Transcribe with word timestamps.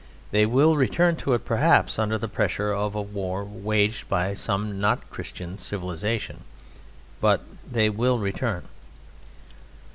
They 0.31 0.47
will 0.47 0.77
return 0.77 1.15
to 1.17 1.33
it, 1.33 1.45
perhaps, 1.45 1.99
under 1.99 2.17
the 2.17 2.27
pressure 2.27 2.71
of 2.73 2.95
war 2.95 3.43
waged 3.45 4.09
by 4.09 4.33
some 4.33 4.79
not 4.81 5.07
Christian 5.11 5.59
civilization, 5.59 6.43
but 7.21 7.41
they 7.71 7.87
will 7.87 8.17
return. 8.17 8.67